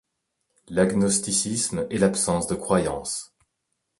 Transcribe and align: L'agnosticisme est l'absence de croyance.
L'agnosticisme 0.67 1.85
est 1.91 1.99
l'absence 1.99 2.47
de 2.47 2.55
croyance. 2.55 3.35